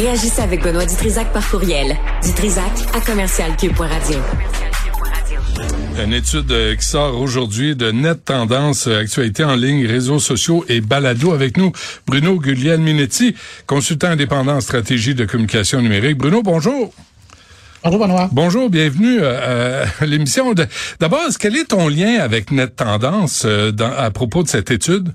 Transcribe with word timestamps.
Réagissez 0.00 0.40
avec 0.40 0.62
Benoît 0.62 0.86
Dutrisac 0.86 1.30
par 1.30 1.46
courriel. 1.50 1.94
Dutrisac 2.24 2.72
à 2.94 3.00
commercialcube.radio. 3.02 4.16
Une 6.02 6.14
étude 6.14 6.50
euh, 6.50 6.74
qui 6.74 6.86
sort 6.86 7.20
aujourd'hui 7.20 7.76
de 7.76 7.90
Net 7.90 8.24
Tendance, 8.24 8.86
euh, 8.86 9.00
actualité 9.00 9.44
en 9.44 9.54
ligne, 9.54 9.86
réseaux 9.86 10.18
sociaux 10.18 10.64
et 10.70 10.80
balado 10.80 11.32
avec 11.32 11.58
nous. 11.58 11.72
Bruno 12.06 12.36
Guglielminetti, 12.40 13.34
consultant 13.66 14.08
indépendant 14.08 14.54
en 14.54 14.60
stratégie 14.62 15.14
de 15.14 15.26
communication 15.26 15.82
numérique. 15.82 16.16
Bruno, 16.16 16.42
bonjour. 16.42 16.94
Bonjour 17.84 18.00
Benoît. 18.00 18.30
Bonjour, 18.32 18.70
bienvenue 18.70 19.18
euh, 19.20 19.84
à 20.00 20.06
l'émission. 20.06 20.54
D'abord, 20.98 21.28
quel 21.38 21.56
est 21.56 21.66
ton 21.66 21.88
lien 21.88 22.20
avec 22.20 22.52
Net 22.52 22.74
Tendance 22.74 23.44
à 23.44 24.10
propos 24.10 24.44
de 24.44 24.48
cette 24.48 24.70
étude? 24.70 25.12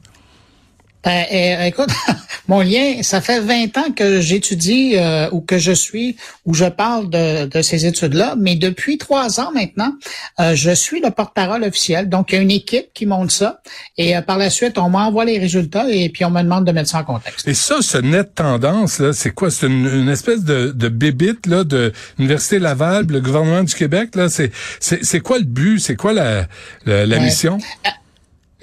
Ben, 1.06 1.24
eh, 1.30 1.68
écoute, 1.68 1.90
mon 2.48 2.62
lien, 2.62 3.04
ça 3.04 3.22
fait 3.22 3.40
20 3.40 3.78
ans 3.78 3.92
que 3.96 4.22
j'étudie 4.22 4.94
euh, 4.96 5.30
ou 5.32 5.40
que 5.40 5.60
je 5.60 5.72
suis 5.72 6.18
ou 6.46 6.56
je 6.56 6.66
parle 6.66 7.12
de, 7.12 7.46
de 7.46 7.62
ces 7.62 7.86
études-là, 7.86 8.34
mais 8.40 8.56
depuis 8.56 8.98
trois 8.98 9.40
ans 9.40 9.52
maintenant, 9.54 9.94
euh, 10.40 10.56
je 10.56 10.72
suis 10.72 11.02
le 11.02 11.12
porte-parole 11.12 11.64
officiel. 11.64 12.10
Donc, 12.10 12.32
il 12.32 12.36
y 12.36 12.38
a 12.40 12.42
une 12.42 12.50
équipe 12.50 12.88
qui 12.96 13.06
monte 13.06 13.30
ça 13.30 13.62
et 13.98 14.18
euh, 14.18 14.22
par 14.22 14.40
la 14.40 14.50
suite, 14.50 14.80
on 14.80 14.90
m'envoie 14.90 15.26
les 15.26 15.38
résultats 15.38 15.88
et 15.88 16.10
puis 16.10 16.26
on 16.26 16.32
me 16.32 16.42
demande 16.42 16.66
de 16.66 16.72
mettre 16.72 16.90
ça 16.90 16.98
en 17.00 17.04
contexte. 17.04 17.48
Et 17.48 17.54
ça, 17.54 17.84
ce 17.84 18.00
net 18.00 18.34
tendance, 18.34 18.98
là, 18.98 19.14
c'est 19.14 19.32
quoi? 19.32 19.52
C'est 19.52 19.68
une, 19.68 20.10
espèce 20.10 20.44
de, 20.44 20.72
de 20.72 20.90
bébite 20.90 21.46
là, 21.46 21.64
de 21.64 21.94
l'Université 22.18 22.58
Laval, 22.58 23.06
le 23.08 23.22
gouvernement 23.22 23.62
du 23.62 23.76
Québec. 23.76 24.16
Là, 24.16 24.28
c'est, 24.30 24.52
c'est, 24.80 25.20
quoi 25.20 25.38
le 25.38 25.46
but? 25.46 25.80
C'est 25.80 25.96
quoi 25.96 26.14
la, 26.14 26.48
la, 26.86 27.20
mission? 27.20 27.60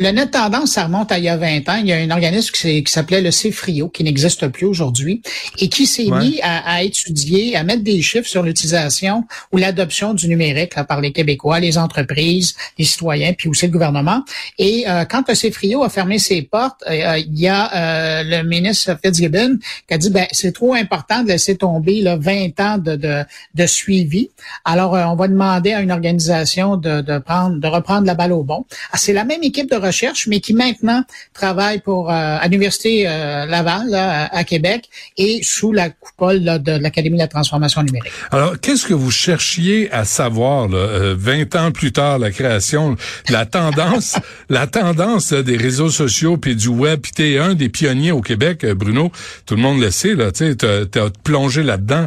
Le 0.02 0.10
net 0.10 0.32
tendance, 0.32 0.72
ça 0.72 0.86
remonte 0.86 1.12
à 1.12 1.18
il 1.18 1.24
y 1.26 1.28
a 1.28 1.36
20 1.36 1.68
ans. 1.68 1.76
Il 1.76 1.86
y 1.86 1.92
a 1.92 1.96
un 1.96 2.10
organisme 2.10 2.50
qui 2.52 2.82
s'appelait 2.88 3.20
le 3.20 3.30
CFRIO, 3.30 3.88
qui 3.88 4.02
n'existe 4.02 4.48
plus 4.48 4.66
aujourd'hui, 4.66 5.22
et 5.60 5.68
qui 5.68 5.86
s'est 5.86 6.10
mis 6.10 6.40
à, 6.42 6.82
étudier, 6.82 7.54
à 7.54 7.62
mettre 7.62 7.84
des 7.84 8.02
chiffres 8.02 8.26
sur 8.26 8.42
l'utilisation 8.42 9.24
ou 9.52 9.58
l'adoption 9.58 10.12
du 10.12 10.26
numérique 10.26 10.74
par 10.88 11.00
les 11.00 11.12
Québécois, 11.12 11.60
les 11.60 11.78
entreprises, 11.78 12.56
les 12.78 12.84
citoyens, 12.84 13.32
puis 13.32 13.48
aussi 13.48 13.66
le 13.66 13.70
gouvernement. 13.70 14.24
Et 14.58 14.86
euh, 14.88 15.04
quand 15.04 15.22
le 15.28 15.34
CFRIO 15.34 15.84
a 15.84 15.88
fermé 15.88 16.18
ses 16.18 16.42
portes, 16.42 16.82
euh, 16.88 16.94
euh, 16.94 17.18
il 17.18 17.38
y 17.38 17.46
a 17.46 18.24
le 18.24 18.42
ministre 18.42 18.98
Fitzgibbon 19.04 19.58
qui 19.86 19.94
a 19.94 19.98
dit, 19.98 20.10
ben 20.10 20.26
c'est 20.32 20.52
trop 20.52 20.74
important 20.74 21.22
de 21.22 21.28
laisser 21.28 21.56
tomber 21.56 22.00
là, 22.00 22.16
20 22.16 22.58
ans 22.58 22.78
de, 22.78 22.96
de, 22.96 23.22
de 23.54 23.66
suivi. 23.66 24.30
Alors, 24.64 24.94
on 24.94 25.14
va 25.14 25.28
demander 25.28 25.74
à 25.74 25.80
une 25.80 25.92
organisation 25.92 26.76
de, 26.76 27.02
de, 27.02 27.18
prendre, 27.18 27.60
de 27.60 27.68
reprendre 27.68 28.04
la 28.04 28.14
balle 28.14 28.32
au 28.32 28.42
bon. 28.42 28.66
Ah, 28.90 28.96
c'est 28.96 29.12
la 29.12 29.24
même 29.24 29.44
équipe 29.44 29.70
de 29.70 29.76
recherche, 29.76 29.91
mais 30.26 30.40
qui 30.40 30.54
maintenant 30.54 31.04
travaille 31.34 31.80
pour 31.80 32.10
euh, 32.10 32.12
à 32.40 32.46
l'Université 32.48 33.04
euh, 33.06 33.46
Laval 33.46 33.94
à, 33.94 34.44
Québec 34.44 34.88
et 35.16 35.40
sous 35.42 35.72
la 35.72 35.90
coupole 35.90 36.42
de 36.42 36.72
l'Académie 36.72 37.16
de 37.16 37.22
la 37.22 37.28
transformation 37.28 37.82
numérique. 37.82 38.12
Alors, 38.30 38.58
qu'est-ce 38.60 38.86
que 38.86 38.94
vous 38.94 39.10
cherchiez 39.10 39.90
à 39.92 40.04
savoir 40.04 40.68
là, 40.68 41.14
20 41.14 41.54
euh, 41.54 41.58
ans 41.58 41.70
plus 41.70 41.92
tard, 41.92 42.18
la 42.18 42.30
création, 42.30 42.96
la 43.28 43.46
tendance, 43.46 44.16
la 44.48 44.66
tendance 44.66 45.32
des 45.32 45.56
réseaux 45.56 45.90
sociaux 45.90 46.36
puis 46.36 46.56
du 46.56 46.68
web, 46.68 47.00
puis 47.00 47.12
t'es 47.12 47.38
un 47.38 47.54
des 47.54 47.68
pionniers 47.68 48.12
au 48.12 48.20
Québec, 48.20 48.66
Bruno. 48.66 49.12
Tout 49.46 49.56
le 49.56 49.62
monde 49.62 49.80
le 49.80 49.90
sait 49.90 50.14
là, 50.14 50.32
tu 50.32 50.50
sais, 50.50 50.56
t'as 50.56 51.10
plongé 51.22 51.62
là-dedans. 51.62 52.06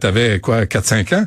T'avais 0.00 0.40
quoi, 0.40 0.64
4-5 0.64 1.14
ans? 1.14 1.26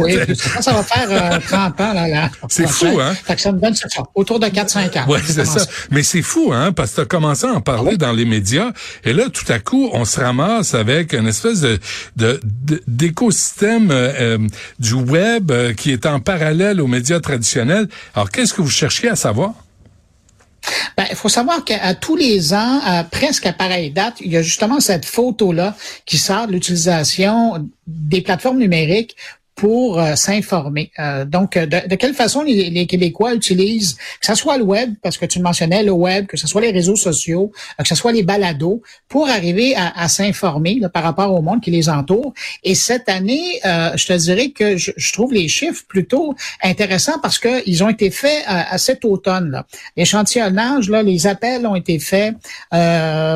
Oui, 0.00 0.16
ça, 0.60 0.72
va 0.72 0.82
faire 0.82 1.40
30 1.40 1.80
ans 1.80 1.92
là. 1.92 2.08
là 2.08 2.30
C'est 2.48 2.68
fou, 2.68 3.00
hein? 3.00 3.14
Ça 3.36 3.52
me 3.52 3.60
donne 3.60 3.74
autour 4.14 4.40
de 4.40 4.48
4 4.48 4.70
oui, 5.08 5.18
c'est 5.26 5.44
ça. 5.44 5.66
Mais 5.90 6.02
c'est 6.02 6.22
fou, 6.22 6.52
hein, 6.52 6.72
parce 6.72 6.90
que 6.90 6.96
tu 6.96 7.00
as 7.02 7.06
commencé 7.06 7.46
à 7.46 7.52
en 7.52 7.60
parler 7.60 7.92
ah 7.94 7.96
dans 7.96 8.12
les 8.12 8.24
médias, 8.24 8.72
et 9.04 9.12
là, 9.12 9.28
tout 9.28 9.50
à 9.52 9.58
coup, 9.58 9.90
on 9.92 10.04
se 10.04 10.20
ramasse 10.20 10.74
avec 10.74 11.12
une 11.12 11.28
espèce 11.28 11.60
de 11.60 11.78
d'écosystème 12.86 13.90
euh, 13.90 14.12
euh, 14.20 14.38
du 14.78 14.94
web 14.94 15.50
euh, 15.50 15.72
qui 15.72 15.90
est 15.90 16.06
en 16.06 16.20
parallèle 16.20 16.80
aux 16.80 16.86
médias 16.86 17.20
traditionnels. 17.20 17.88
Alors, 18.14 18.30
qu'est-ce 18.30 18.54
que 18.54 18.62
vous 18.62 18.70
cherchiez 18.70 19.08
à 19.08 19.16
savoir? 19.16 19.52
Ben, 20.96 21.04
il 21.10 21.16
faut 21.16 21.28
savoir 21.28 21.64
qu'à 21.64 21.94
tous 21.94 22.16
les 22.16 22.54
ans, 22.54 22.80
à 22.84 23.04
presque 23.04 23.46
à 23.46 23.52
pareille 23.52 23.90
date, 23.90 24.14
il 24.20 24.32
y 24.32 24.36
a 24.36 24.42
justement 24.42 24.80
cette 24.80 25.04
photo-là 25.04 25.76
qui 26.06 26.16
sort 26.16 26.46
de 26.46 26.52
l'utilisation 26.52 27.68
des 27.86 28.22
plateformes 28.22 28.58
numériques 28.58 29.14
pour 29.54 30.00
euh, 30.00 30.16
s'informer. 30.16 30.90
Euh, 30.98 31.24
donc, 31.24 31.56
euh, 31.56 31.66
de, 31.66 31.94
quelle 31.94 32.14
façon 32.14 32.42
les, 32.42 32.86
Québécois 32.86 33.34
utilisent, 33.34 33.94
que 34.20 34.26
ce 34.26 34.34
soit 34.34 34.58
le 34.58 34.64
web, 34.64 34.94
parce 35.02 35.16
que 35.16 35.26
tu 35.26 35.38
le 35.38 35.44
mentionnais, 35.44 35.82
le 35.82 35.92
web, 35.92 36.26
que 36.26 36.36
ce 36.36 36.46
soit 36.46 36.60
les 36.60 36.70
réseaux 36.70 36.96
sociaux, 36.96 37.52
que 37.78 37.86
ce 37.86 37.94
soit 37.94 38.12
les 38.12 38.22
balados, 38.22 38.82
pour 39.08 39.28
arriver 39.28 39.74
à, 39.76 40.08
s'informer 40.08 40.80
par 40.92 41.02
rapport 41.02 41.32
au 41.32 41.40
monde 41.40 41.60
qui 41.60 41.70
les 41.70 41.88
entoure. 41.88 42.34
Et 42.62 42.74
cette 42.74 43.08
année, 43.08 43.60
je 43.64 44.06
te 44.06 44.12
dirais 44.12 44.50
que 44.50 44.76
je, 44.76 45.12
trouve 45.12 45.32
les 45.32 45.48
chiffres 45.48 45.82
plutôt 45.88 46.34
intéressants 46.62 47.18
parce 47.22 47.38
qu'ils 47.38 47.82
ont 47.84 47.88
été 47.88 48.10
faits 48.10 48.44
à, 48.46 48.76
cet 48.78 49.04
automne. 49.04 49.62
L'échantillonnage, 49.96 50.90
là, 50.90 51.02
les 51.02 51.26
appels 51.26 51.66
ont 51.66 51.76
été 51.76 51.98
faits 51.98 52.34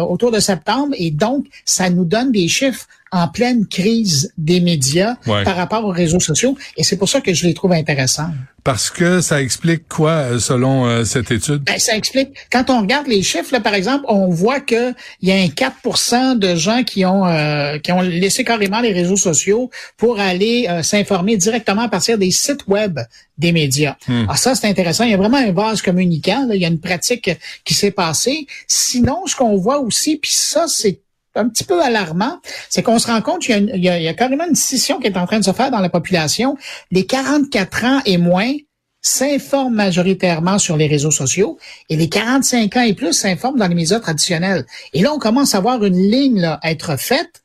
autour 0.09 0.31
de 0.31 0.41
septembre 0.41 0.95
et 0.99 1.11
donc, 1.11 1.47
ça 1.65 1.91
nous 1.91 2.05
donne 2.05 2.33
des 2.33 2.49
chiffres 2.49 2.87
en 3.11 3.29
pleine 3.29 3.67
crise 3.67 4.33
des 4.37 4.61
médias 4.61 5.17
par 5.25 5.57
rapport 5.57 5.85
aux 5.85 5.93
réseaux 5.93 6.21
sociaux. 6.21 6.57
Et 6.77 6.85
c'est 6.85 6.97
pour 6.97 7.09
ça 7.09 7.21
que 7.21 7.33
je 7.35 7.47
les 7.47 7.55
trouve 7.55 7.73
intéressants. 7.73 8.31
Parce 8.65 8.91
que 8.91 9.23
ça 9.23 9.41
explique 9.41 9.89
quoi, 9.89 10.11
euh, 10.11 10.39
selon 10.39 10.85
euh, 10.85 11.05
cette 11.05 11.31
étude? 11.31 11.63
Ben, 11.63 11.79
ça 11.79 11.97
explique, 11.97 12.31
quand 12.53 12.69
on 12.69 12.83
regarde 12.83 13.07
les 13.07 13.23
chiffres, 13.23 13.51
là, 13.53 13.61
par 13.61 13.73
exemple, 13.73 14.05
on 14.09 14.29
voit 14.29 14.61
qu'il 14.61 14.95
y 15.23 15.31
a 15.31 15.37
un 15.37 15.47
4% 15.47 16.39
de 16.39 16.55
gens 16.55 16.83
qui 16.83 17.07
ont, 17.07 17.25
euh, 17.27 17.79
qui 17.79 17.93
ont 17.93 18.03
laissé 18.03 18.45
carrément 18.45 18.81
les 18.81 18.93
réseaux 18.93 19.17
sociaux 19.17 19.71
pour 19.97 20.21
aller 20.21 20.69
s'informer 20.83 21.39
directement 21.39 21.83
à 21.83 21.89
partir 21.89 22.19
des 22.19 22.31
sites 22.31 22.67
web 22.67 22.99
des 23.39 23.53
médias. 23.53 23.97
Hmm. 24.07 24.25
Alors 24.25 24.37
ça, 24.37 24.55
c'est 24.55 24.67
intéressant. 24.67 25.05
Il 25.05 25.13
y 25.13 25.15
a 25.15 25.17
vraiment 25.19 25.39
un 25.39 25.53
base 25.53 25.81
communicant. 25.81 26.47
Il 26.53 26.61
y 26.61 26.65
a 26.65 26.69
une 26.69 26.81
pratique 26.81 27.31
qui 27.65 27.73
s'est 27.73 27.93
passée. 27.93 28.47
Sinon, 28.67 29.27
ce 29.27 29.37
qu'on 29.37 29.57
voit 29.57 29.79
aussi, 29.79 30.17
puis 30.17 30.33
ça, 30.33 30.67
c'est 30.69 31.01
un 31.39 31.49
petit 31.49 31.65
peu 31.65 31.83
alarmant, 31.83 32.39
c'est 32.69 32.83
qu'on 32.83 32.99
se 32.99 33.07
rend 33.07 33.21
compte 33.23 33.43
qu'il 33.43 33.71
y, 33.77 33.89
a, 33.89 34.15
carrément 34.15 34.47
une 34.47 34.55
scission 34.55 34.99
qui 34.99 35.07
est 35.07 35.17
en 35.17 35.27
train 35.27 35.39
de 35.39 35.45
se 35.45 35.53
faire 35.53 35.71
dans 35.71 35.81
la 35.81 35.89
population. 35.89 36.57
Les 36.91 37.07
44 37.07 37.85
ans 37.85 38.01
et 38.05 38.19
moins 38.19 38.53
s'informent 39.01 39.77
majoritairement 39.77 40.59
sur 40.59 40.77
les 40.77 40.87
réseaux 40.87 41.11
sociaux 41.11 41.59
et 41.89 41.97
les 41.97 42.09
45 42.09 42.77
ans 42.77 42.83
et 42.83 42.95
plus 42.95 43.13
s'informent 43.13 43.59
dans 43.59 43.69
les 43.69 43.75
médias 43.75 44.01
traditionnels. 44.01 44.67
Et 44.93 45.03
là, 45.03 45.13
on 45.15 45.19
commence 45.19 45.55
à 45.55 45.61
voir 45.61 45.85
une 45.85 45.97
ligne 45.97 46.59
être 46.65 46.99
faite 46.99 47.43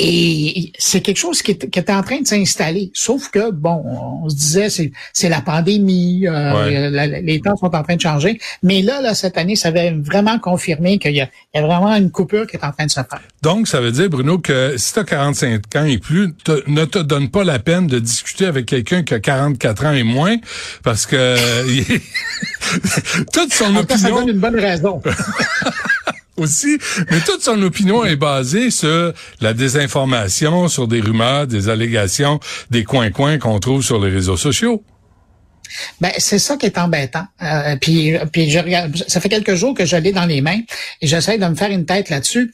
et 0.00 0.72
c'est 0.78 1.00
quelque 1.00 1.16
chose 1.16 1.42
qui, 1.42 1.50
était 1.50 1.92
en 1.92 2.02
train 2.02 2.20
de 2.20 2.26
s'installer. 2.26 2.92
Sauf 2.94 3.30
que, 3.30 3.50
bon, 3.50 3.82
on 4.22 4.28
se 4.28 4.36
disait, 4.36 4.70
c'est, 4.70 4.92
c'est 5.12 5.28
la 5.28 5.40
pandémie, 5.40 6.24
euh, 6.28 7.20
les 7.20 7.40
temps 7.40 7.56
sont 7.56 7.74
en 7.74 7.82
train 7.82 7.96
de 7.96 8.00
changer. 8.00 8.38
Mais 8.62 8.82
là, 8.82 9.00
là, 9.02 9.14
cette 9.14 9.36
année, 9.36 9.56
ça 9.56 9.68
avait 9.68 9.90
vraiment 9.90 10.38
confirmé 10.38 11.00
qu'il 11.00 11.16
y, 11.16 11.20
a, 11.20 11.28
vraiment 11.54 11.92
une 11.96 12.12
coupure 12.12 12.46
qui 12.46 12.56
est 12.56 12.64
en 12.64 12.70
train 12.70 12.86
de 12.86 12.90
se 12.90 13.00
faire. 13.00 13.20
Donc, 13.42 13.66
ça 13.66 13.80
veut 13.80 13.90
dire, 13.90 14.08
Bruno, 14.08 14.38
que 14.38 14.76
si 14.76 14.92
tu 14.92 15.00
as 15.00 15.04
45 15.04 15.62
ans 15.74 15.84
et 15.84 15.98
plus, 15.98 16.32
ne 16.68 16.84
te 16.84 17.00
donne 17.00 17.28
pas 17.28 17.42
la 17.42 17.58
peine 17.58 17.88
de 17.88 17.98
discuter 17.98 18.46
avec 18.46 18.66
quelqu'un 18.66 19.02
qui 19.02 19.14
a 19.14 19.20
44 19.20 19.86
ans 19.86 19.92
et 19.92 20.04
moins, 20.04 20.36
parce 20.84 21.06
que 21.06 21.36
toute 23.32 23.52
son 23.52 23.74
opinion... 23.74 23.98
Ça 23.98 24.10
donne 24.10 24.28
une 24.28 24.38
bonne 24.38 24.60
raison. 24.60 25.02
aussi, 26.38 26.78
mais 27.10 27.20
toute 27.20 27.42
son 27.42 27.60
opinion 27.62 28.04
est 28.04 28.16
basée 28.16 28.70
sur 28.70 29.12
la 29.40 29.54
désinformation, 29.54 30.68
sur 30.68 30.88
des 30.88 31.00
rumeurs, 31.00 31.46
des 31.46 31.68
allégations, 31.68 32.40
des 32.70 32.84
coins-coins 32.84 33.38
qu'on 33.38 33.58
trouve 33.60 33.82
sur 33.82 34.02
les 34.02 34.10
réseaux 34.10 34.36
sociaux. 34.36 34.82
Ben 36.00 36.12
c'est 36.18 36.38
ça 36.38 36.56
qui 36.56 36.66
est 36.66 36.78
embêtant. 36.78 37.26
Euh, 37.42 37.76
puis 37.80 38.14
puis 38.32 38.50
je 38.50 38.58
regarde, 38.58 38.96
ça 39.06 39.20
fait 39.20 39.28
quelques 39.28 39.54
jours 39.54 39.74
que 39.74 39.84
je 39.84 39.96
l'ai 39.96 40.12
dans 40.12 40.24
les 40.24 40.40
mains 40.40 40.60
et 41.00 41.06
j'essaie 41.06 41.38
de 41.38 41.46
me 41.46 41.54
faire 41.54 41.70
une 41.70 41.84
tête 41.84 42.08
là-dessus 42.10 42.52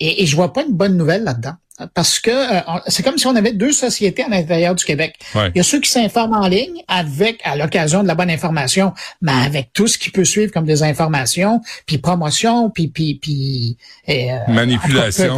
et, 0.00 0.22
et 0.22 0.26
je 0.26 0.34
vois 0.34 0.52
pas 0.52 0.64
une 0.64 0.74
bonne 0.74 0.96
nouvelle 0.96 1.24
là-dedans 1.24 1.54
parce 1.94 2.20
que 2.20 2.30
euh, 2.30 2.80
c'est 2.86 3.02
comme 3.02 3.18
si 3.18 3.26
on 3.26 3.36
avait 3.36 3.52
deux 3.52 3.72
sociétés 3.72 4.22
à 4.22 4.28
l'intérieur 4.28 4.74
du 4.74 4.84
Québec. 4.84 5.18
Il 5.34 5.52
y 5.56 5.60
a 5.60 5.62
ceux 5.62 5.80
qui 5.80 5.90
s'informent 5.90 6.34
en 6.34 6.46
ligne 6.46 6.82
avec, 6.88 7.40
à 7.44 7.56
l'occasion 7.56 8.02
de 8.02 8.08
la 8.08 8.14
bonne 8.14 8.30
information, 8.30 8.92
mais 9.22 9.32
avec 9.32 9.72
tout 9.72 9.86
ce 9.86 9.98
qui 9.98 10.10
peut 10.10 10.24
suivre 10.24 10.52
comme 10.52 10.66
des 10.66 10.82
informations, 10.82 11.60
puis 11.86 11.98
promotion, 11.98 12.70
puis 12.70 12.88
puis 12.88 13.14
puis 13.14 13.76
euh, 14.08 14.38
manipulation. 14.48 15.36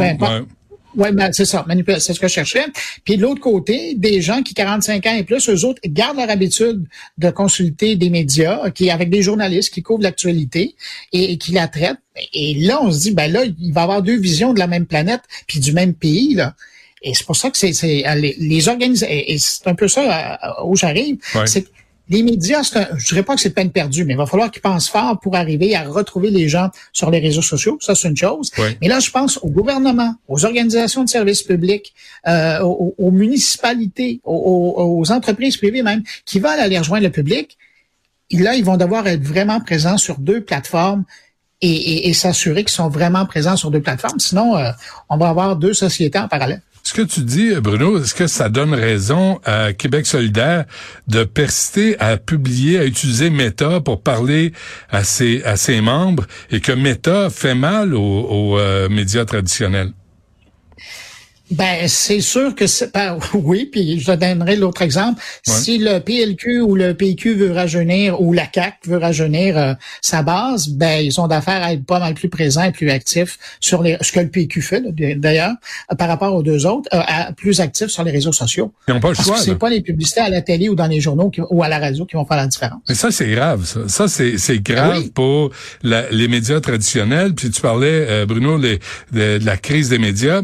Oui, 0.95 1.09
ben, 1.11 1.31
c'est 1.31 1.45
ça, 1.45 1.65
c'est 1.99 2.13
ce 2.13 2.19
que 2.19 2.27
je 2.27 2.33
cherchais. 2.33 2.65
Puis 3.03 3.17
de 3.17 3.21
l'autre 3.21 3.41
côté, 3.41 3.95
des 3.95 4.21
gens 4.21 4.43
qui 4.43 4.53
45 4.53 5.05
ans 5.07 5.15
et 5.15 5.23
plus, 5.23 5.49
eux 5.49 5.65
autres 5.65 5.81
gardent 5.85 6.17
leur 6.17 6.29
habitude 6.29 6.85
de 7.17 7.29
consulter 7.29 7.95
des 7.95 8.09
médias, 8.09 8.69
qui 8.71 8.89
avec 8.89 9.09
des 9.09 9.21
journalistes 9.21 9.73
qui 9.73 9.81
couvrent 9.81 10.03
l'actualité 10.03 10.75
et, 11.11 11.37
qui 11.37 11.51
la 11.51 11.67
traitent. 11.67 11.97
Et 12.33 12.55
là, 12.55 12.81
on 12.81 12.91
se 12.91 12.99
dit, 12.99 13.11
ben 13.11 13.31
là, 13.31 13.43
il 13.43 13.73
va 13.73 13.81
y 13.81 13.83
avoir 13.83 14.01
deux 14.01 14.19
visions 14.19 14.53
de 14.53 14.59
la 14.59 14.67
même 14.67 14.85
planète 14.85 15.21
puis 15.47 15.59
du 15.59 15.73
même 15.73 15.93
pays 15.93 16.35
là. 16.35 16.55
Et 17.01 17.13
c'est 17.13 17.25
pour 17.25 17.35
ça 17.35 17.49
que 17.49 17.57
c'est 17.57 17.73
les, 18.15 18.35
les 18.39 18.67
organisations, 18.69 19.13
et 19.13 19.37
c'est 19.37 19.67
un 19.67 19.75
peu 19.75 19.89
ça 19.89 20.37
euh, 20.41 20.65
où 20.65 20.77
j'arrive, 20.77 21.17
c'est 21.45 21.65
les 22.09 22.21
médias, 22.21 22.69
un, 22.75 22.97
je 22.97 23.07
dirais 23.07 23.23
pas 23.23 23.35
que 23.35 23.41
c'est 23.41 23.51
peine 23.51 23.71
perdue, 23.71 24.03
mais 24.03 24.13
il 24.13 24.17
va 24.17 24.25
falloir 24.25 24.51
qu'ils 24.51 24.61
pensent 24.61 24.89
fort 24.89 25.19
pour 25.21 25.35
arriver 25.35 25.75
à 25.75 25.83
retrouver 25.83 26.31
les 26.31 26.49
gens 26.49 26.69
sur 26.91 27.09
les 27.09 27.19
réseaux 27.19 27.41
sociaux. 27.41 27.77
Ça, 27.81 27.95
c'est 27.95 28.09
une 28.09 28.17
chose. 28.17 28.51
Mais 28.81 28.87
là, 28.87 28.99
je 28.99 29.09
pense 29.09 29.37
au 29.41 29.49
gouvernement, 29.49 30.15
aux 30.27 30.43
organisations 30.43 31.03
de 31.05 31.09
services 31.09 31.43
publics, 31.43 31.93
euh, 32.27 32.59
aux, 32.59 33.11
municipalités, 33.11 34.19
aux, 34.25 35.05
entreprises 35.11 35.55
privées 35.57 35.81
même, 35.81 36.03
qui 36.25 36.39
veulent 36.39 36.59
aller 36.59 36.77
rejoindre 36.77 37.05
le 37.05 37.11
public. 37.11 37.57
Et 38.29 38.37
là, 38.37 38.55
ils 38.55 38.65
vont 38.65 38.77
devoir 38.77 39.07
être 39.07 39.23
vraiment 39.23 39.61
présents 39.61 39.97
sur 39.97 40.17
deux 40.17 40.41
plateformes 40.41 41.05
et, 41.61 42.13
s'assurer 42.13 42.65
qu'ils 42.65 42.73
sont 42.73 42.89
vraiment 42.89 43.25
présents 43.25 43.55
sur 43.55 43.71
deux 43.71 43.81
plateformes. 43.81 44.19
Sinon, 44.19 44.57
euh, 44.57 44.71
on 45.09 45.15
va 45.15 45.29
avoir 45.29 45.55
deux 45.55 45.73
sociétés 45.73 46.19
en 46.19 46.27
parallèle. 46.27 46.61
Ce 46.85 46.93
que 46.93 47.01
tu 47.01 47.21
dis, 47.21 47.53
Bruno, 47.61 47.97
est-ce 47.97 48.13
que 48.13 48.27
ça 48.27 48.49
donne 48.49 48.73
raison 48.73 49.39
à 49.45 49.71
Québec 49.71 50.05
solidaire 50.05 50.65
de 51.07 51.23
persister 51.23 51.97
à 51.97 52.17
publier, 52.17 52.77
à 52.77 52.83
utiliser 52.83 53.29
Meta 53.29 53.79
pour 53.79 54.03
parler 54.03 54.51
à 54.89 55.05
ses, 55.05 55.41
membres 55.81 56.25
et 56.51 56.59
que 56.59 56.73
Meta 56.73 57.29
fait 57.29 57.55
mal 57.55 57.93
aux, 57.95 58.59
euh, 58.59 58.89
médias 58.89 59.23
traditionnels? 59.23 59.93
Ben, 61.53 61.87
c'est 61.87 62.21
sûr 62.21 62.55
que 62.55 62.65
c'est 62.65 62.91
ben, 62.93 63.17
oui, 63.33 63.69
puis 63.71 63.99
je 63.99 64.11
donnerai 64.11 64.55
l'autre 64.55 64.81
exemple. 64.81 65.21
Si 65.43 65.77
le 65.77 65.99
PLQ 65.99 66.61
ou 66.61 66.75
le 66.75 66.93
PQ 66.93 67.35
veut 67.35 67.51
rajeunir 67.51 68.21
ou 68.21 68.33
la 68.33 68.47
CAC 68.47 68.79
veut 68.85 68.97
rajeunir 68.97 69.57
euh, 69.57 69.73
sa 70.01 70.23
base, 70.23 70.69
ben 70.69 71.03
ils 71.03 71.19
ont 71.21 71.27
d'affaires 71.27 71.61
à 71.63 71.73
être 71.73 71.85
pas 71.85 71.99
mal 71.99 72.15
plus 72.15 72.29
présents 72.29 72.63
et 72.63 72.71
plus 72.71 72.89
actifs 72.89 73.37
sur 73.59 73.83
les 73.83 73.97
ce 74.01 74.11
que 74.11 74.19
le 74.19 74.29
PQ 74.29 74.61
fait 74.61 74.83
d'ailleurs 75.19 75.53
par 75.97 76.07
rapport 76.07 76.33
aux 76.33 76.43
deux 76.43 76.65
autres, 76.65 76.89
euh, 76.93 77.01
plus 77.37 77.61
actifs 77.61 77.89
sur 77.89 78.03
les 78.03 78.11
réseaux 78.11 78.31
sociaux. 78.31 78.73
Ils 78.87 78.93
n'ont 78.93 78.99
pas 78.99 79.09
le 79.09 79.15
choix. 79.15 79.37
C'est 79.37 79.55
pas 79.55 79.69
les 79.69 79.81
publicités 79.81 80.21
à 80.21 80.29
la 80.29 80.41
télé 80.41 80.69
ou 80.69 80.75
dans 80.75 80.87
les 80.87 81.01
journaux 81.01 81.31
ou 81.49 81.63
à 81.63 81.67
la 81.67 81.79
radio 81.79 82.05
qui 82.05 82.15
vont 82.15 82.25
faire 82.25 82.37
la 82.37 82.47
différence. 82.47 82.81
Mais 82.89 82.95
ça 82.95 83.11
c'est 83.11 83.29
grave, 83.29 83.65
ça. 83.65 83.81
Ça 83.87 84.07
c'est 84.07 84.37
c'est 84.37 84.59
grave 84.59 85.09
pour 85.11 85.51
les 85.83 86.27
médias 86.27 86.59
traditionnels. 86.59 87.35
Puis 87.35 87.51
tu 87.51 87.61
parlais 87.61 88.07
euh, 88.09 88.25
Bruno 88.25 88.57
les, 88.57 88.79
de, 89.11 89.39
la 89.43 89.57
crise 89.57 89.89
des 89.89 89.99
médias. 89.99 90.41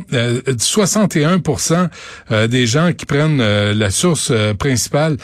61 1.07 1.89
euh, 2.31 2.47
des 2.47 2.67
gens 2.67 2.91
qui 2.93 3.05
prennent 3.05 3.41
euh, 3.41 3.73
la 3.73 3.91
source 3.91 4.29
euh, 4.31 4.53
principale 4.53 5.17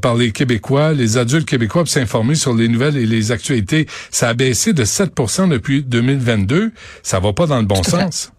par 0.00 0.14
les 0.14 0.32
Québécois, 0.32 0.92
les 0.92 1.16
adultes 1.16 1.46
québécois, 1.46 1.82
pour 1.82 1.90
s'informer 1.90 2.34
sur 2.34 2.54
les 2.54 2.68
nouvelles 2.68 2.96
et 2.96 3.06
les 3.06 3.32
actualités. 3.32 3.86
Ça 4.10 4.28
a 4.28 4.34
baissé 4.34 4.72
de 4.72 4.84
7 4.84 5.12
depuis 5.48 5.82
2022. 5.82 6.72
Ça 7.02 7.20
va 7.20 7.32
pas 7.32 7.46
dans 7.46 7.58
le 7.58 7.66
bon 7.66 7.82
sens. 7.82 8.32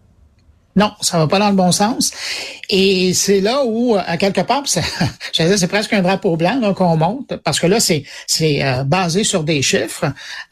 Non, 0.78 0.92
ça 1.00 1.18
va 1.18 1.26
pas 1.26 1.40
dans 1.40 1.48
le 1.48 1.56
bon 1.56 1.72
sens. 1.72 2.12
Et 2.70 3.12
c'est 3.12 3.40
là 3.40 3.64
où, 3.64 3.96
à 3.96 4.16
quelque 4.16 4.42
part, 4.42 4.62
c'est 5.32 5.66
presque 5.66 5.92
un 5.92 6.02
drapeau 6.02 6.36
blanc 6.36 6.72
qu'on 6.72 6.96
monte, 6.96 7.34
parce 7.38 7.58
que 7.58 7.66
là, 7.66 7.80
c'est 7.80 8.04
euh, 8.40 8.84
basé 8.84 9.24
sur 9.24 9.42
des 9.42 9.60
chiffres. 9.60 10.04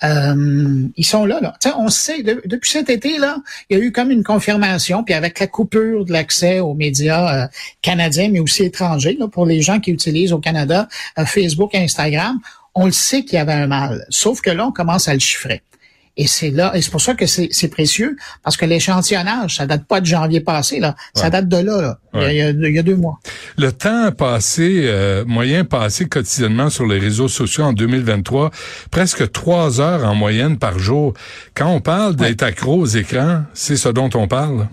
Euh, 0.03 0.83
ils 0.97 1.07
sont 1.07 1.27
là. 1.27 1.39
là. 1.41 1.55
on 1.79 1.89
sait, 1.89 2.25
depuis 2.25 2.69
cet 2.69 2.91
été, 2.91 3.19
là, 3.19 3.37
il 3.71 3.79
y 3.79 3.81
a 3.81 3.85
eu 3.85 3.93
comme 3.93 4.11
une 4.11 4.25
confirmation, 4.25 5.05
puis 5.05 5.15
avec 5.15 5.39
la 5.39 5.47
coupure 5.47 6.05
de 6.05 6.13
l'accès 6.13 6.59
aux 6.59 6.75
médias 6.75 7.45
euh, 7.45 7.47
canadiens, 7.81 8.29
mais 8.29 8.41
aussi 8.41 8.65
étrangers, 8.65 9.17
là, 9.21 9.29
pour 9.29 9.47
les 9.47 9.63
gens 9.63 9.79
qui 9.79 9.93
utilisent 9.93 10.33
au 10.33 10.41
Canada 10.41 10.89
Facebook 11.25 11.73
et 11.75 11.79
Instagram, 11.79 12.41
on 12.75 12.87
le 12.87 12.93
sait 12.93 13.23
qu'il 13.25 13.35
y 13.35 13.41
avait 13.41 13.53
un 13.53 13.69
mal. 13.69 14.05
Sauf 14.11 14.41
que 14.41 14.51
là, 14.51 14.67
on 14.67 14.73
commence 14.73 15.07
à 15.07 15.15
le 15.15 15.21
chiffrer. 15.21 15.63
Et 16.19 16.27
c'est 16.27 16.51
là, 16.51 16.75
et 16.75 16.81
c'est 16.81 16.91
pour 16.91 17.03
ça 17.03 17.15
que 17.15 17.27
c'est 17.27 17.69
précieux, 17.69 18.17
parce 18.43 18.57
que 18.57 18.65
l'échantillonnage, 18.65 19.57
ça 19.57 19.67
date 19.67 19.85
pas 19.85 20.01
de 20.01 20.07
janvier 20.07 20.41
passé, 20.41 20.81
là. 20.81 20.97
Ça 21.15 21.29
date 21.29 21.47
de 21.47 21.59
là, 21.59 21.99
Il, 22.15 22.33
y 22.33 22.79
a, 22.79 22.83
deux 22.83 22.97
mois. 22.97 23.19
Le 23.59 23.71
temps 23.71 24.11
passé, 24.13 24.85
euh, 24.85 25.25
moyen 25.27 25.65
passé 25.65 26.07
quotidiennement 26.07 26.71
sur 26.71 26.87
les 26.87 26.99
réseaux 26.99 27.29
sociaux 27.29 27.65
en 27.65 27.75
2023, 27.75 28.51
presque 28.91 29.31
trois 29.31 29.81
heures 29.81 30.05
en 30.05 30.15
moyenne 30.15 30.59
par 30.59 30.79
jour. 30.79 31.13
Quand 31.55 31.69
on 31.69 31.81
parle 31.83 32.17
d'être 32.17 32.43
accro 32.43 32.81
aux 32.81 32.87
écrans, 32.87 33.43
c'est 33.53 33.77
ce 33.77 33.91
dont 33.91 34.11
on 34.15 34.27
parle? 34.27 34.69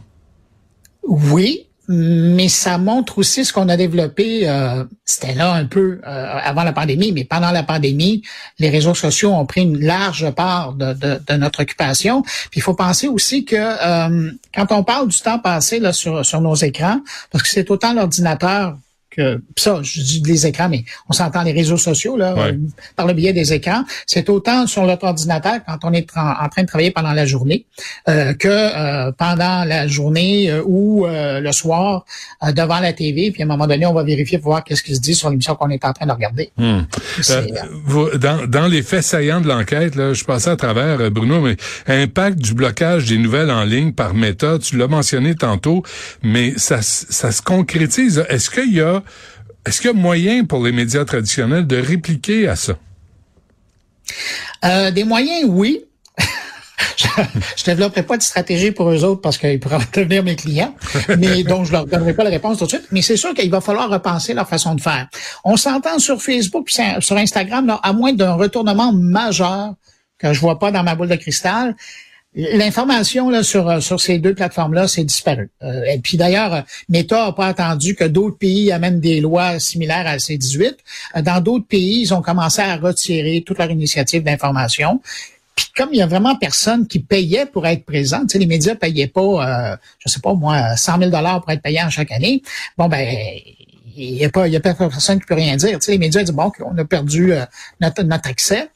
Oui, 1.06 1.68
mais 1.90 2.48
ça 2.48 2.78
montre 2.78 3.18
aussi 3.18 3.44
ce 3.44 3.52
qu'on 3.52 3.68
a 3.68 3.76
développé. 3.76 4.48
Euh, 4.48 4.86
C'était 5.04 5.34
là 5.34 5.54
un 5.54 5.66
peu 5.66 6.00
euh, 6.08 6.40
avant 6.42 6.64
la 6.64 6.72
pandémie, 6.72 7.12
mais 7.12 7.26
pendant 7.26 7.52
la 7.52 7.64
pandémie, 7.64 8.24
les 8.60 8.70
réseaux 8.70 8.96
sociaux 8.96 9.34
ont 9.34 9.46
pris 9.46 9.64
une 9.64 9.80
large 9.80 10.32
part 10.32 10.74
de, 10.74 10.94
de, 10.94 11.20
de 11.28 11.34
notre 11.34 11.62
occupation. 11.62 12.22
Puis 12.22 12.60
il 12.60 12.62
faut 12.62 12.74
penser 12.74 13.08
aussi 13.08 13.44
que 13.44 13.56
euh, 13.58 14.32
quand 14.56 14.72
on 14.72 14.84
parle 14.84 15.10
du 15.10 15.20
temps 15.20 15.40
passé 15.40 15.80
là, 15.80 15.92
sur, 15.92 16.26
sur 16.26 16.40
nos 16.40 16.56
écrans, 16.56 17.02
parce 17.32 17.44
que 17.44 17.50
c'est 17.50 17.70
autant 17.70 17.94
l'ordinateur 17.94 18.78
que 19.16 19.42
ça, 19.58 19.80
je 19.82 20.02
dis 20.02 20.22
les 20.26 20.48
écrans, 20.48 20.70
mais 20.70 20.84
on 21.10 21.14
s'entend 21.14 21.44
les 21.44 21.52
réseaux 21.52 21.78
sociaux 21.78 22.18
là, 22.18 22.36
euh, 22.38 22.54
par 22.96 23.08
le 23.08 23.14
biais 23.14 23.34
des 23.34 23.54
écrans. 23.54 23.84
C'est 24.06 24.30
autant 24.30 24.68
sur 24.68 24.86
notre 24.86 25.06
ordinateur 25.06 25.60
quand 25.66 25.78
on 25.84 25.94
est 25.94 26.08
en, 26.16 26.50
train 26.50 26.64
de 26.64 26.68
travailler 26.68 26.92
pendant 26.92 27.14
la 27.14 27.26
journée 27.26 27.66
euh, 28.10 28.34
que 28.34 28.48
euh, 28.48 29.12
pendant 29.18 29.64
la 29.64 29.88
journée 29.88 30.52
ou 30.66 31.06
le 31.08 31.52
soir 31.52 32.06
devant 32.56 32.80
la 32.80 32.94
TV. 32.94 33.32
Puis 33.32 33.42
à 33.42 33.46
un 33.46 33.48
moment 33.48 33.68
donné, 33.68 33.86
on 33.86 33.94
va 33.94 34.04
vérifier 34.04 34.38
pour 34.38 34.52
voir 34.52 34.64
qu'est-ce 34.64 34.84
qui 34.84 34.96
se 34.96 35.02
dit 35.02 35.16
sur 35.16 35.30
l'émission 35.30 35.56
qu'on 35.56 35.70
est 35.70 35.84
en 35.86 35.94
train 35.94 36.06
de 36.06 36.12
regarder. 36.12 36.52
Hmm. 36.58 36.82
Dans, 38.20 38.48
dans, 38.48 38.68
les 38.68 38.82
faits 38.82 39.04
saillants 39.04 39.42
de 39.42 39.48
l'enquête, 39.48 39.96
là, 39.96 40.14
je 40.14 40.24
passais 40.24 40.50
à 40.50 40.56
travers 40.56 41.12
Bruno, 41.12 41.42
mais 41.42 41.58
impact 41.88 42.40
du 42.40 42.54
blocage 42.54 43.06
des 43.06 43.18
nouvelles 43.18 43.52
en 43.52 43.64
ligne 43.64 43.92
par 43.92 44.14
méthode, 44.14 44.62
tu 44.62 44.78
l'as 44.78 44.88
mentionné 44.88 45.36
tantôt, 45.36 45.84
mais 46.22 46.54
ça, 46.58 46.82
ça 46.82 47.32
se 47.32 47.42
concrétise. 47.42 48.26
Est-ce 48.30 48.50
qu'il 48.50 48.74
y 48.74 48.82
a 48.82 49.03
est-ce 49.66 49.82
qu'il 49.82 49.92
y 49.92 49.94
a 49.94 49.98
moyen 49.98 50.46
pour 50.46 50.64
les 50.64 50.72
médias 50.72 51.06
traditionnels 51.06 51.68
de 51.68 51.78
répliquer 51.78 52.48
à 52.48 52.56
ça? 52.56 52.74
Euh, 54.66 54.92
des 54.92 55.04
moyens, 55.04 55.46
oui. 55.48 55.86
je 56.98 57.06
ne 57.08 57.66
développerai 57.66 58.04
pas 58.04 58.18
de 58.18 58.24
stratégie 58.24 58.72
pour 58.72 58.90
eux 58.92 59.04
autres 59.04 59.22
parce 59.22 59.38
qu'ils 59.38 59.60
pourraient 59.60 59.78
devenir 59.94 60.24
mes 60.24 60.36
clients, 60.36 60.76
mais 61.18 61.44
donc 61.44 61.66
je 61.66 61.72
leur 61.72 61.86
donnerai 61.86 62.14
pas 62.14 62.24
la 62.24 62.30
réponse 62.30 62.58
tout 62.58 62.66
de 62.66 62.70
suite. 62.70 62.88
Mais 62.92 63.02
c'est 63.02 63.18
sûr 63.18 63.34
qu'il 63.34 63.50
va 63.50 63.62
falloir 63.62 63.90
repenser 63.90 64.34
leur 64.34 64.48
façon 64.48 64.76
de 64.76 64.82
faire. 64.82 65.08
On 65.44 65.58
s'entend 65.58 66.00
sur 66.00 66.22
Facebook, 66.22 66.70
sur 66.70 67.18
Instagram, 67.18 67.78
à 67.82 67.94
moins 67.94 68.14
d'un 68.14 68.34
retournement 68.34 68.92
majeur 68.94 69.74
que 70.18 70.34
je 70.34 70.40
vois 70.40 70.60
pas 70.60 70.72
dans 70.72 70.84
ma 70.84 70.96
boule 70.96 71.10
de 71.10 71.16
cristal. 71.16 71.76
L'information 72.36 73.30
là 73.30 73.44
sur 73.44 73.70
euh, 73.70 73.80
sur 73.80 74.02
ces 74.02 74.18
deux 74.18 74.34
plateformes-là, 74.34 74.88
c'est 74.88 75.04
disparu. 75.04 75.52
Euh, 75.62 75.84
et 75.84 76.00
puis 76.00 76.18
d'ailleurs, 76.18 76.64
Meta 76.90 77.26
n'a 77.26 77.32
pas 77.32 77.46
attendu 77.46 77.94
que 77.94 78.06
d'autres 78.06 78.38
pays 78.38 78.72
amènent 78.72 79.00
des 79.00 79.22
lois 79.22 79.60
similaires 79.60 80.08
à 80.08 80.18
ces 80.18 80.38
18. 80.38 80.78
Euh, 81.16 81.22
dans 81.22 81.42
d'autres 81.42 81.68
pays, 81.68 82.02
ils 82.02 82.14
ont 82.14 82.24
commencé 82.24 82.62
à 82.62 82.76
retirer 82.78 83.44
toute 83.46 83.60
leur 83.60 83.70
initiative 83.70 84.24
d'information. 84.24 85.00
Puis 85.56 85.68
comme 85.76 85.90
il 85.92 85.98
y 85.98 86.02
a 86.02 86.08
vraiment 86.08 86.36
personne 86.36 86.88
qui 86.88 87.00
payait 87.00 87.46
pour 87.46 87.68
être 87.68 87.86
présent, 87.86 88.24
les 88.34 88.48
médias 88.48 88.74
payaient 88.74 89.06
pas, 89.06 89.22
euh, 89.72 89.78
je 90.00 90.10
sais 90.10 90.20
pas 90.20 90.34
moi, 90.34 90.76
100 90.76 90.98
000 90.98 91.12
dollars 91.12 91.42
pour 91.42 91.52
être 91.52 91.62
payant 91.62 91.88
chaque 91.92 92.12
année. 92.12 92.42
Bon 92.80 92.88
ben, 92.88 93.08
il 93.96 94.16
y 94.16 94.26
a 94.26 94.30
pas, 94.30 94.48
il 94.48 94.54
y 94.54 94.56
a 94.56 94.60
personne 94.60 95.20
qui 95.20 95.28
peut 95.28 95.36
rien 95.36 95.56
dire. 95.56 95.78
Tu 95.78 95.86
sais, 95.86 95.92
les 95.92 96.00
médias 96.00 96.24
disent 96.24 96.34
bon, 96.34 96.52
on 96.66 96.76
a 96.80 96.86
perdu 96.86 97.34
notre, 97.80 98.02
notre 98.02 98.28
accès. 98.28 98.70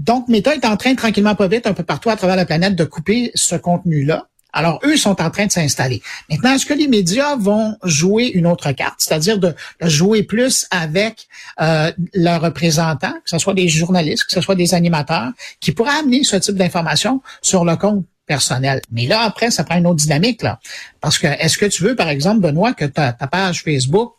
Donc, 0.00 0.28
Meta 0.28 0.54
est 0.54 0.64
en 0.64 0.76
train, 0.76 0.94
tranquillement 0.94 1.34
pas 1.34 1.46
vite, 1.46 1.66
un 1.66 1.74
peu 1.74 1.82
partout 1.82 2.08
à 2.08 2.16
travers 2.16 2.36
la 2.36 2.46
planète, 2.46 2.74
de 2.74 2.84
couper 2.84 3.30
ce 3.34 3.54
contenu-là. 3.54 4.26
Alors, 4.52 4.80
eux 4.82 4.96
sont 4.96 5.20
en 5.20 5.30
train 5.30 5.46
de 5.46 5.52
s'installer. 5.52 6.02
Maintenant, 6.28 6.54
est-ce 6.54 6.66
que 6.66 6.74
les 6.74 6.88
médias 6.88 7.36
vont 7.36 7.76
jouer 7.84 8.26
une 8.26 8.46
autre 8.46 8.72
carte, 8.72 8.96
c'est-à-dire 8.98 9.38
de, 9.38 9.54
jouer 9.82 10.22
plus 10.22 10.66
avec 10.70 11.28
euh, 11.60 11.92
leurs 12.14 12.40
représentants, 12.40 13.12
que 13.12 13.30
ce 13.30 13.38
soit 13.38 13.54
des 13.54 13.68
journalistes, 13.68 14.24
que 14.24 14.32
ce 14.32 14.40
soit 14.40 14.56
des 14.56 14.74
animateurs, 14.74 15.30
qui 15.60 15.72
pourraient 15.72 15.98
amener 16.00 16.24
ce 16.24 16.36
type 16.36 16.56
d'information 16.56 17.20
sur 17.42 17.64
le 17.64 17.76
compte 17.76 18.04
personnel. 18.26 18.80
Mais 18.90 19.06
là, 19.06 19.20
après, 19.20 19.50
ça 19.50 19.64
prend 19.64 19.76
une 19.76 19.86
autre 19.86 20.00
dynamique. 20.00 20.42
là. 20.42 20.58
Parce 21.00 21.18
que 21.18 21.26
est-ce 21.26 21.58
que 21.58 21.66
tu 21.66 21.82
veux, 21.82 21.94
par 21.94 22.08
exemple, 22.08 22.40
Benoît, 22.40 22.72
que 22.72 22.86
ta, 22.86 23.12
page 23.12 23.62
Facebook 23.62 24.14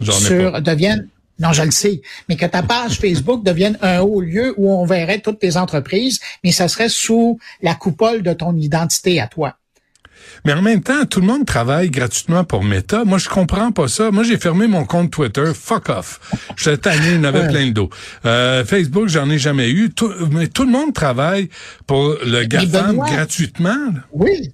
sur, 0.00 0.60
devienne 0.62 1.08
non, 1.38 1.52
je 1.52 1.62
le 1.62 1.70
sais. 1.70 2.02
Mais 2.28 2.36
que 2.36 2.46
ta 2.46 2.62
page 2.62 2.98
Facebook 2.98 3.44
devienne 3.44 3.78
un 3.82 4.00
haut 4.00 4.20
lieu 4.20 4.54
où 4.56 4.72
on 4.72 4.84
verrait 4.84 5.20
toutes 5.20 5.40
tes 5.40 5.56
entreprises, 5.56 6.20
mais 6.44 6.52
ça 6.52 6.68
serait 6.68 6.88
sous 6.88 7.38
la 7.62 7.74
coupole 7.74 8.22
de 8.22 8.32
ton 8.32 8.56
identité 8.56 9.20
à 9.20 9.26
toi. 9.26 9.56
Mais 10.44 10.52
en 10.52 10.62
même 10.62 10.82
temps, 10.82 11.04
tout 11.04 11.20
le 11.20 11.26
monde 11.26 11.46
travaille 11.46 11.90
gratuitement 11.90 12.44
pour 12.44 12.64
Meta. 12.64 13.04
Moi, 13.04 13.18
je 13.18 13.28
comprends 13.28 13.72
pas 13.72 13.88
ça. 13.88 14.10
Moi, 14.10 14.24
j'ai 14.24 14.38
fermé 14.38 14.66
mon 14.66 14.84
compte 14.84 15.10
Twitter. 15.10 15.52
Fuck 15.54 15.88
off. 15.88 16.20
J'étais 16.56 16.90
tanné, 16.90 17.14
il 17.14 17.26
avait 17.26 17.48
plein 17.48 17.66
de 17.66 17.72
dos. 17.72 17.90
Euh, 18.24 18.64
Facebook, 18.64 19.08
j'en 19.08 19.28
ai 19.30 19.38
jamais 19.38 19.70
eu. 19.70 19.90
mais 20.30 20.48
tout 20.48 20.64
le 20.64 20.70
monde 20.70 20.92
travaille 20.92 21.48
pour 21.86 22.16
le 22.24 22.44
GAFAM 22.44 22.96
gratuitement. 22.96 23.92
Oui. 24.12 24.52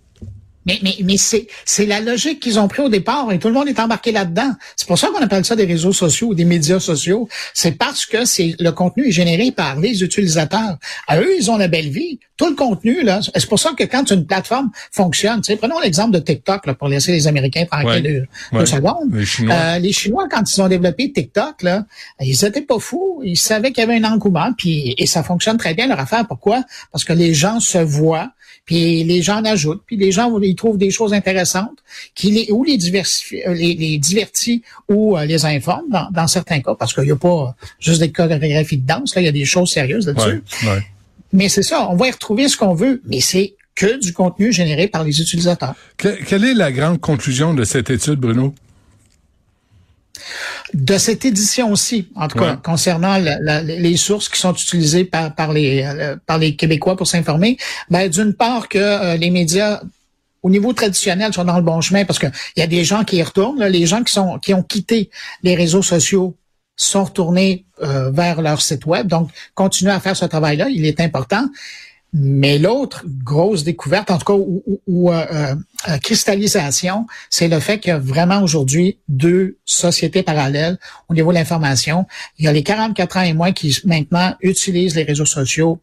Mais, 0.69 0.79
mais, 0.83 0.97
mais 1.03 1.17
c'est, 1.17 1.47
c'est 1.65 1.87
la 1.87 2.01
logique 2.01 2.41
qu'ils 2.41 2.59
ont 2.59 2.69
pris 2.69 2.83
au 2.83 2.91
départ 2.91 3.33
et 3.33 3.39
tout 3.39 3.49
le 3.49 3.55
monde 3.55 3.69
est 3.69 3.81
embarqué 3.81 4.13
là-dedans. 4.13 4.53
C'est 4.77 4.87
pour 4.87 4.99
ça 4.99 5.09
qu'on 5.09 5.23
appelle 5.23 5.45
ça 5.45 5.57
des 5.57 5.65
réseaux 5.65 5.95
sociaux 5.95 6.29
ou 6.29 6.35
des 6.35 6.45
médias 6.45 6.79
sociaux. 6.79 7.27
C'est 7.55 7.73
parce 7.73 8.05
que 8.05 8.27
c'est 8.27 8.55
le 8.61 8.71
contenu 8.71 9.09
est 9.09 9.13
généré 9.13 9.51
par 9.51 9.81
les 9.81 10.03
utilisateurs. 10.03 10.77
À 11.07 11.19
eux, 11.19 11.35
ils 11.39 11.51
ont 11.51 11.57
la 11.57 11.69
belle 11.69 11.89
vie. 11.89 12.21
Tout 12.37 12.51
le 12.51 12.55
contenu, 12.55 13.03
là. 13.03 13.21
C'est 13.35 13.49
pour 13.49 13.59
ça 13.59 13.73
que 13.77 13.83
quand 13.83 14.11
une 14.11 14.27
plateforme 14.27 14.71
fonctionne, 14.93 15.41
tu 15.41 15.53
sais, 15.53 15.57
prenons 15.57 15.81
l'exemple 15.81 16.13
de 16.13 16.21
TikTok, 16.21 16.67
là, 16.67 16.75
pour 16.75 16.87
laisser 16.87 17.13
les 17.13 17.27
Américains 17.27 17.65
tranquilles 17.65 18.27
deux, 18.53 18.67
secondes. 18.67 19.13
Les 19.13 19.25
Chinois. 19.25 19.55
Euh, 19.55 19.79
les 19.79 19.93
Chinois, 19.93 20.29
quand 20.31 20.43
ils 20.49 20.63
ont 20.63 20.69
développé 20.69 21.11
TikTok, 21.11 21.63
là, 21.63 21.85
ils 22.21 22.45
étaient 22.45 22.63
pas 22.63 22.79
fous. 22.79 23.23
Ils 23.25 23.39
savaient 23.39 23.73
qu'il 23.73 23.83
y 23.83 23.85
avait 23.91 23.97
un 23.97 24.05
engouement, 24.05 24.53
puis, 24.57 24.95
et 24.99 25.07
ça 25.07 25.25
fonctionne 25.25 25.57
très 25.57 25.75
bien 25.75 25.89
leur 25.89 25.99
affaire. 25.99 26.27
Pourquoi? 26.29 26.63
Parce 26.93 27.05
que 27.05 27.13
les 27.13 27.35
gens 27.35 27.59
se 27.59 27.79
voient 27.79 28.31
puis 28.69 29.03
les 29.03 29.23
gens 29.23 29.39
en 29.39 29.47
ajoutent, 29.47 29.81
puis 29.87 29.97
les 29.97 30.13
gens 30.13 30.39
ils 30.41 30.55
trouvent 30.55 30.77
des 30.77 30.91
choses 30.91 31.15
intéressantes 31.15 31.79
qui 32.15 32.31
les 32.31 32.53
ou 32.53 32.65
les 32.65 32.77
diversifient, 32.77 33.41
euh, 33.47 33.55
les, 33.55 33.73
les 33.73 33.97
divertit 33.97 34.63
ou 34.91 35.17
euh, 35.17 35.25
les 35.25 35.47
informent 35.47 36.09
dans, 36.11 36.27
certains 36.27 36.61
cas, 36.61 36.75
parce 36.75 36.93
qu'il 36.93 37.05
n'y 37.05 37.11
a 37.11 37.17
pas 37.17 37.57
juste 37.81 38.01
des 38.01 38.13
chorégraphies 38.13 38.77
de 38.77 38.87
danse, 38.87 39.15
là, 39.15 39.23
il 39.23 39.25
y 39.25 39.29
a 39.29 39.33
des 39.33 39.47
choses 39.47 39.71
sérieuses 39.71 40.07
là-dessus. 40.07 40.43
Mais 41.33 41.49
c'est 41.49 41.63
ça, 41.63 41.89
on 41.89 41.97
va 41.97 42.09
y 42.09 42.11
retrouver 42.11 42.47
ce 42.49 42.59
qu'on 42.59 42.75
veut, 42.75 43.01
mais 43.07 43.23
c'est 43.23 43.55
que 43.75 43.99
du 43.99 44.13
contenu 44.13 44.53
généré 44.53 44.87
par 44.87 45.03
les 45.03 45.19
utilisateurs. 45.19 45.75
quelle 45.97 46.45
est 46.45 46.53
la 46.53 46.71
grande 46.71 47.01
conclusion 47.01 47.55
de 47.55 47.65
cette 47.65 47.89
étude, 47.89 48.21
Bruno? 48.21 48.55
De 50.75 50.99
cette 50.99 51.25
édition 51.25 51.71
aussi, 51.73 52.09
en 52.15 52.29
tout 52.29 52.39
cas, 52.39 52.57
concernant 52.57 53.19
les 53.65 53.97
sources 53.97 54.29
qui 54.29 54.39
sont 54.39 54.53
utilisées 54.53 55.05
par, 55.05 55.35
par, 55.35 55.53
les, 55.53 55.83
euh, 55.83 56.17
par 56.27 56.39
les 56.39 56.57
Québécois 56.57 56.97
pour 56.97 57.07
s'informer, 57.07 57.57
ben, 57.91 58.09
d'une 58.09 58.35
part 58.35 58.69
que 58.69 58.79
euh, 58.79 59.17
les 59.17 59.31
médias 59.31 59.81
au 60.43 60.51
niveau 60.51 60.73
traditionnel 60.73 61.33
sont 61.33 61.45
dans 61.45 61.57
le 61.57 61.63
bon 61.63 61.81
chemin 61.81 62.05
parce 62.05 62.19
qu'il 62.19 62.33
y 62.57 62.63
a 62.63 62.67
des 62.67 62.85
gens 62.85 63.05
qui 63.05 63.17
y 63.17 63.23
retournent, 63.23 63.65
les 63.65 63.87
gens 63.87 64.03
qui 64.05 64.13
sont 64.13 64.39
qui 64.39 64.55
ont 64.55 64.63
quitté 64.63 65.11
les 65.43 65.55
réseaux 65.55 65.83
sociaux 65.83 66.37
sont 66.77 67.05
retournés 67.05 67.67
euh, 67.83 68.11
vers 68.11 68.41
leur 68.41 68.63
site 68.63 68.87
web. 68.87 69.09
Donc, 69.09 69.31
continuer 69.55 69.93
à 69.93 70.01
faire 70.01 70.17
ce 70.17 70.25
travail-là, 70.25 70.69
il 70.71 70.87
est 70.87 71.01
important. 71.01 71.45
Mais 72.15 72.59
l'autre 72.59 73.05
grosse 73.23 73.65
découverte, 73.65 74.11
en 74.11 74.19
tout 74.19 74.25
cas, 74.25 74.43
ou, 74.87 75.12
euh, 75.12 75.55
euh, 75.88 75.99
cristallisation, 75.99 77.07
c'est 77.29 77.49
le 77.49 77.61
fait 77.61 77.79
qu'il 77.79 77.91
y 77.91 77.93
a 77.93 77.99
vraiment 77.99 78.43
aujourd'hui 78.43 78.99
deux 79.09 79.59
sociétés 79.67 80.23
parallèles 80.23 80.79
au 81.09 81.15
niveau 81.15 81.31
de 81.33 81.37
l'information. 81.37 82.07
Il 82.38 82.47
y 82.47 82.49
a 82.49 82.53
les 82.53 82.62
44 82.62 83.17
ans 83.19 83.23
et 83.23 83.35
moins 83.35 83.53
qui 83.53 83.79
maintenant 83.85 84.35
utilisent 84.41 84.97
les 84.97 85.03
réseaux 85.03 85.27
sociaux 85.27 85.81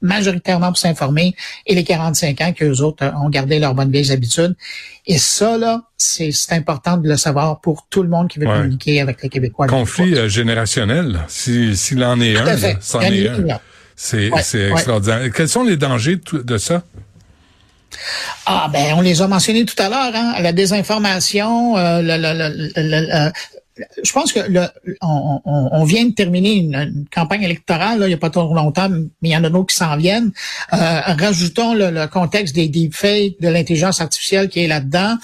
majoritairement 0.00 0.68
pour 0.68 0.78
s'informer 0.78 1.34
et 1.66 1.74
les 1.74 1.84
45 1.84 2.40
ans 2.40 2.52
qu'eux 2.52 2.80
autres 2.80 3.12
ont 3.20 3.28
gardé 3.28 3.58
leurs 3.58 3.74
bonnes 3.74 3.90
vieilles 3.90 4.12
habitudes. 4.12 4.54
Et 5.06 5.18
ça, 5.18 5.58
là, 5.58 5.82
c'est 5.96 6.32
important 6.50 6.96
de 6.96 7.08
le 7.08 7.16
savoir 7.16 7.60
pour 7.60 7.86
tout 7.90 8.02
le 8.02 8.08
monde 8.08 8.28
qui 8.28 8.38
veut 8.38 8.46
communiquer 8.46 9.00
avec 9.00 9.22
les 9.22 9.28
Québécois. 9.28 9.66
Conflit 9.66 10.14
euh, 10.14 10.28
générationnel, 10.28 11.20
s'il 11.28 12.04
en 12.04 12.20
est 12.20 12.36
un, 12.36 12.56
c'en 12.80 13.00
est 13.00 13.28
un. 13.28 13.60
C'est 13.98 14.30
extraordinaire. 14.70 15.30
Quels 15.34 15.48
sont 15.48 15.64
les 15.64 15.76
dangers 15.76 16.20
de 16.32 16.56
ça? 16.56 16.82
Ah 18.46 18.68
ben 18.72 18.94
on 18.96 19.00
les 19.00 19.22
a 19.22 19.26
mentionnés 19.26 19.64
tout 19.64 19.80
à 19.82 19.88
l'heure, 19.88 20.12
hein? 20.14 20.34
la 20.40 20.52
désinformation, 20.52 21.76
euh, 21.76 22.00
le, 22.02 23.30
je 24.02 24.12
pense 24.12 24.32
que 24.32 24.40
le, 24.40 24.66
on, 25.00 25.40
on, 25.44 25.84
vient 25.84 26.04
de 26.04 26.12
terminer 26.12 26.54
une, 26.54 27.06
campagne 27.12 27.42
électorale, 27.42 28.00
là, 28.00 28.06
il 28.06 28.08
n'y 28.08 28.14
a 28.14 28.18
pas 28.18 28.30
trop 28.30 28.52
longtemps, 28.54 28.88
mais 28.88 29.28
il 29.28 29.30
y 29.30 29.36
en 29.36 29.44
a 29.44 29.50
d'autres 29.50 29.72
qui 29.72 29.76
s'en 29.76 29.96
viennent. 29.96 30.32
Euh, 30.72 31.00
rajoutons 31.04 31.74
le, 31.74 32.06
contexte 32.06 32.54
des 32.54 32.68
deepfakes, 32.68 33.40
de 33.40 33.48
l'intelligence 33.48 34.00
artificielle 34.00 34.48
qui 34.48 34.60
est 34.60 34.66
là-dedans. 34.66 35.16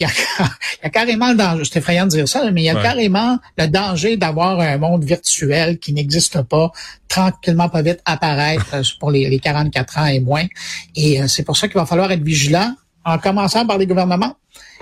Il 0.00 0.04
y, 0.04 0.06
a, 0.06 0.12
il 0.40 0.84
y 0.84 0.86
a 0.86 0.90
carrément 0.90 1.30
le 1.30 1.36
danger, 1.36 1.64
c'est 1.64 1.78
effrayant 1.78 2.06
de 2.06 2.10
dire 2.10 2.28
ça, 2.28 2.50
mais 2.50 2.62
il 2.62 2.66
y 2.66 2.70
a 2.70 2.80
carrément 2.80 3.38
le 3.56 3.66
danger 3.66 4.16
d'avoir 4.16 4.60
un 4.60 4.78
monde 4.78 5.04
virtuel 5.04 5.78
qui 5.78 5.92
n'existe 5.92 6.42
pas, 6.42 6.70
tranquillement 7.08 7.68
pas 7.68 7.82
vite 7.82 8.00
apparaître 8.04 8.76
pour 9.00 9.10
les, 9.10 9.28
les 9.28 9.38
44 9.38 9.98
ans 9.98 10.06
et 10.06 10.20
moins. 10.20 10.46
Et 10.94 11.20
euh, 11.20 11.26
c'est 11.26 11.42
pour 11.42 11.56
ça 11.56 11.68
qu'il 11.68 11.76
va 11.76 11.86
falloir 11.86 12.10
être 12.12 12.22
vigilant, 12.22 12.74
en 13.08 13.18
commençant 13.18 13.66
par 13.66 13.78
les 13.78 13.86
gouvernements 13.86 14.36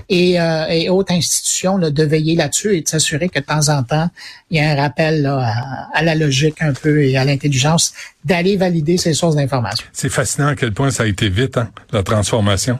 et, 0.09 0.41
euh, 0.41 0.67
et 0.69 0.89
autres 0.89 1.13
institutions 1.13 1.79
de 1.79 2.03
veiller 2.03 2.35
là-dessus 2.35 2.77
et 2.77 2.83
de 2.83 2.89
s'assurer 2.89 3.29
que 3.29 3.39
de 3.39 3.45
temps 3.45 3.69
en 3.69 3.83
temps, 3.83 4.11
il 4.51 4.59
y 4.59 4.61
a 4.61 4.71
un 4.71 4.75
rappel 4.75 5.27
à, 5.27 6.03
la 6.03 6.15
logique 6.15 6.61
un 6.61 6.73
peu 6.73 7.03
et 7.03 7.17
à 7.17 7.25
l'intelligence 7.25 7.93
d'aller 8.25 8.57
valider 8.57 8.97
ces 8.99 9.15
sources 9.15 9.37
d'information. 9.37 9.87
C'est 9.93 10.09
fascinant 10.09 10.49
à 10.49 10.57
quel 10.57 10.73
point 10.73 10.91
ça 10.91 11.05
a 11.05 11.07
été 11.07 11.29
vite, 11.29 11.57
hein, 11.57 11.71
la 11.93 12.03
transformation. 12.03 12.79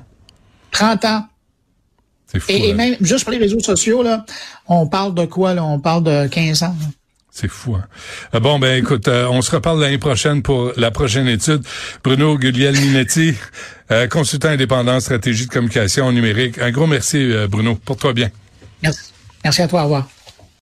30 0.73 1.05
ans. 1.05 1.25
Fou, 2.27 2.39
et, 2.49 2.69
et, 2.69 2.73
hein. 2.73 2.75
même, 2.75 2.97
juste 3.01 3.25
pour 3.25 3.33
les 3.33 3.39
réseaux 3.39 3.61
sociaux, 3.61 4.03
là, 4.03 4.27
on 4.67 4.89
parle 4.89 5.15
de 5.15 5.27
quoi? 5.27 5.55
Là? 5.55 5.65
On 5.65 5.79
parle 5.79 6.03
de 6.03 6.27
15 6.27 6.65
ans. 6.65 6.77
C'est 7.39 7.49
fou. 7.49 7.75
Hein? 7.75 7.85
Euh, 8.35 8.41
bon, 8.41 8.59
ben 8.59 8.83
écoute, 8.83 9.09
euh, 9.09 9.29
on 9.29 9.43
se 9.43 9.51
reparle 9.51 9.79
l'année 9.79 9.99
prochaine 9.99 10.41
pour 10.41 10.73
la 10.79 10.91
prochaine 10.91 11.29
étude. 11.29 11.63
Bruno 12.03 12.39
Guglielminetti, 12.39 13.35
euh, 13.91 14.09
consultant 14.09 14.49
indépendant 14.49 14.99
stratégie 15.01 15.47
de 15.47 15.53
communication 15.53 16.11
numérique. 16.13 16.59
Un 16.59 16.71
gros 16.71 16.87
merci, 16.87 17.31
Bruno. 17.51 17.75
Pour 17.75 17.99
toi 17.99 18.15
bien. 18.15 18.31
Merci. 18.83 19.13
Merci 19.45 19.61
à 19.61 19.69
toi. 19.69 19.81
Au 19.83 19.85
revoir. 19.85 20.16